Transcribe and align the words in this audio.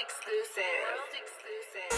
exclusive. 0.00 0.62
World 0.62 1.14
exclusive. 1.16 1.90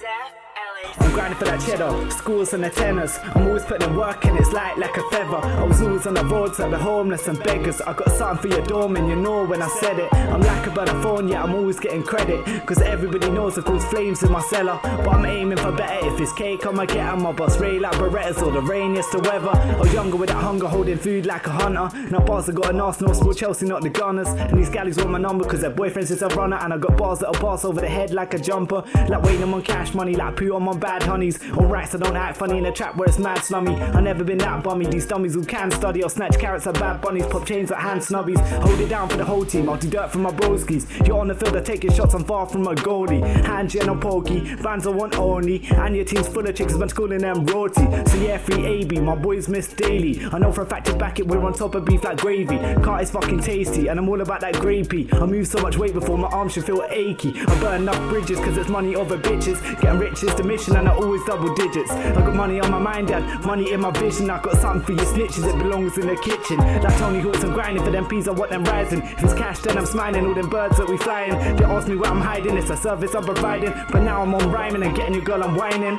Zeph 0.00 0.34
Ellis. 0.56 1.05
Grinding 1.16 1.38
for 1.38 1.46
that 1.46 1.62
cheddar, 1.62 2.10
schools 2.10 2.52
and 2.52 2.62
the 2.62 2.68
tenors. 2.68 3.18
I'm 3.34 3.46
always 3.46 3.64
putting 3.64 3.88
in 3.88 3.96
work 3.96 4.26
and 4.26 4.38
it's 4.38 4.52
light 4.52 4.76
like 4.76 4.94
a 4.98 5.02
feather. 5.08 5.38
I 5.38 5.64
was 5.64 5.80
always 5.80 6.06
on 6.06 6.12
the 6.12 6.22
roads 6.26 6.58
like 6.58 6.70
the 6.70 6.76
homeless 6.76 7.26
and 7.26 7.42
beggars. 7.42 7.80
I 7.80 7.94
got 7.94 8.10
something 8.10 8.50
for 8.50 8.54
your 8.54 8.66
doorman, 8.66 9.08
you 9.08 9.16
know 9.16 9.46
when 9.46 9.62
I 9.62 9.68
said 9.80 9.98
it. 9.98 10.12
I'm 10.12 10.42
like 10.42 10.66
a 10.66 11.02
phone, 11.02 11.28
yeah, 11.28 11.42
I'm 11.42 11.54
always 11.54 11.80
getting 11.80 12.02
credit. 12.02 12.44
Cause 12.66 12.82
everybody 12.82 13.30
knows 13.30 13.56
I 13.56 13.62
cause 13.62 13.82
flames 13.86 14.22
in 14.22 14.30
my 14.30 14.42
cellar. 14.42 14.78
But 14.82 15.08
I'm 15.08 15.24
aiming 15.24 15.56
for 15.56 15.72
better. 15.72 16.06
If 16.06 16.20
it's 16.20 16.34
cake, 16.34 16.66
I'ma 16.66 16.84
get 16.84 17.08
on 17.08 17.22
my 17.22 17.32
boss. 17.32 17.58
Ray 17.58 17.78
like 17.78 17.94
Berettas 17.94 18.42
or 18.42 18.52
the 18.52 18.60
rain, 18.60 18.94
yes, 18.94 19.10
the 19.10 19.20
weather. 19.20 19.56
Or 19.78 19.86
younger 19.86 20.18
with 20.18 20.28
that 20.28 20.42
hunger, 20.42 20.68
holding 20.68 20.98
food 20.98 21.24
like 21.24 21.46
a 21.46 21.50
hunter. 21.50 21.88
Now 22.10 22.20
bars 22.20 22.44
that 22.44 22.56
got 22.56 22.70
an 22.70 22.80
Arsenal, 22.80 23.14
sport 23.14 23.38
Chelsea, 23.38 23.64
not 23.64 23.80
the 23.80 23.88
Gunners. 23.88 24.28
And 24.28 24.58
these 24.58 24.68
galleys 24.68 24.98
want 24.98 25.12
my 25.12 25.18
number 25.18 25.46
cause 25.46 25.62
their 25.62 25.70
boyfriends 25.70 26.10
is 26.10 26.20
a 26.20 26.28
runner. 26.28 26.56
And 26.56 26.74
I 26.74 26.76
got 26.76 26.98
bars 26.98 27.20
that'll 27.20 27.40
pass 27.40 27.64
over 27.64 27.80
the 27.80 27.88
head 27.88 28.10
like 28.12 28.34
a 28.34 28.38
jumper. 28.38 28.84
Like 29.08 29.22
waiting 29.22 29.50
on 29.50 29.62
cash 29.62 29.94
money, 29.94 30.14
like 30.14 30.36
poo 30.36 30.54
on 30.54 30.62
my 30.62 30.76
bad 30.76 31.05
honeys. 31.06 31.42
Alright, 31.52 31.88
so 31.88 31.98
don't 31.98 32.16
act 32.16 32.36
funny 32.38 32.58
in 32.58 32.66
a 32.66 32.72
trap 32.72 32.96
where 32.96 33.08
it's 33.08 33.18
mad 33.18 33.38
slummy. 33.38 33.74
I 33.76 34.00
never 34.00 34.24
been 34.24 34.38
that 34.38 34.62
bummy. 34.62 34.86
These 34.86 35.06
dummies 35.06 35.34
who 35.34 35.44
can 35.44 35.70
study 35.70 36.02
or 36.02 36.10
snatch 36.10 36.38
carrots 36.38 36.66
at 36.66 36.74
bad 36.74 37.00
bunnies, 37.00 37.26
pop 37.26 37.46
chains 37.46 37.70
like 37.70 37.80
hand 37.80 38.00
snubbies. 38.00 38.40
Hold 38.62 38.80
it 38.80 38.88
down 38.88 39.08
for 39.08 39.16
the 39.16 39.24
whole 39.24 39.44
team. 39.44 39.68
I'll 39.68 39.76
do 39.76 39.88
dirt 39.88 40.12
for 40.12 40.18
my 40.18 40.30
broskies. 40.30 41.06
You're 41.06 41.18
on 41.18 41.28
the 41.28 41.34
field, 41.34 41.56
I 41.56 41.60
taking 41.60 41.92
shots. 41.92 42.14
I'm 42.14 42.24
far 42.24 42.46
from 42.46 42.66
a 42.66 42.74
goalie. 42.74 43.22
Hand 43.44 43.70
gen 43.70 43.88
or 43.88 43.96
pokey, 43.96 44.56
bands 44.56 44.86
I 44.86 44.90
want 44.90 45.18
only. 45.18 45.66
And 45.70 45.94
your 45.94 46.04
team's 46.04 46.28
full 46.28 46.46
of 46.46 46.54
chicks, 46.54 46.74
man, 46.74 46.88
calling 46.88 47.18
them 47.18 47.46
roti. 47.46 47.82
So 48.10 48.16
yeah, 48.18 48.38
free 48.38 48.64
AB, 48.64 49.00
my 49.00 49.14
boys 49.14 49.48
miss 49.48 49.68
daily. 49.68 50.24
I 50.32 50.38
know 50.38 50.52
for 50.52 50.62
a 50.62 50.66
fact 50.66 50.86
to 50.86 50.96
back 50.96 51.18
it, 51.18 51.26
we're 51.26 51.42
on 51.42 51.52
top 51.52 51.74
of 51.74 51.84
beef 51.84 52.04
like 52.04 52.18
gravy. 52.18 52.58
Car 52.82 53.00
is 53.00 53.10
fucking 53.10 53.40
tasty, 53.40 53.88
and 53.88 53.98
I'm 53.98 54.08
all 54.08 54.20
about 54.20 54.40
that 54.40 54.54
gravy. 54.54 55.08
I 55.12 55.26
move 55.26 55.46
so 55.46 55.60
much 55.60 55.76
weight 55.76 55.94
before 55.94 56.18
my 56.18 56.28
arms 56.28 56.54
should 56.54 56.64
feel 56.64 56.84
achy. 56.90 57.32
I 57.36 57.60
burn 57.60 57.82
enough 57.82 57.98
bridges, 58.08 58.38
cause 58.40 58.56
it's 58.56 58.68
money 58.68 58.96
over 58.96 59.16
bitches. 59.18 59.60
Getting 59.80 59.98
rich 59.98 60.22
is 60.22 60.34
the 60.34 60.42
mission, 60.42 60.76
and 60.76 60.88
I 60.88 60.95
always 60.96 61.24
double 61.24 61.54
digits. 61.54 61.90
I 61.90 62.12
got 62.12 62.34
money 62.34 62.60
on 62.60 62.70
my 62.70 62.78
mind, 62.78 63.08
dad, 63.08 63.44
money 63.44 63.72
in 63.72 63.80
my 63.80 63.90
vision. 63.90 64.30
I 64.30 64.40
got 64.40 64.56
something 64.56 64.82
for 64.84 64.92
your 64.92 65.12
snitches, 65.12 65.48
it 65.48 65.58
belongs 65.58 65.98
in 65.98 66.06
the 66.06 66.16
kitchen. 66.16 66.58
Like 66.58 66.96
Tony 66.98 67.20
Hawks, 67.20 67.44
I'm 67.44 67.52
grinding 67.52 67.84
for 67.84 67.90
them 67.90 68.06
peas, 68.06 68.28
I 68.28 68.32
want 68.32 68.50
them 68.50 68.64
rising. 68.64 69.02
If 69.02 69.22
it's 69.22 69.34
cash, 69.34 69.60
then 69.60 69.78
I'm 69.78 69.86
smiling. 69.86 70.26
All 70.26 70.34
them 70.34 70.48
birds 70.48 70.76
that 70.78 70.88
we 70.88 70.96
flying. 70.98 71.56
They 71.56 71.64
ask 71.64 71.88
me 71.88 71.96
where 71.96 72.10
I'm 72.10 72.20
hiding, 72.20 72.56
it's 72.56 72.70
a 72.70 72.76
service 72.76 73.14
I'm 73.14 73.24
providing. 73.24 73.72
But 73.90 74.02
now 74.02 74.22
I'm 74.22 74.34
on 74.34 74.50
rhyming 74.50 74.82
and 74.82 74.94
getting 74.94 75.14
your 75.14 75.24
girl, 75.24 75.42
I'm 75.42 75.54
whining. 75.56 75.98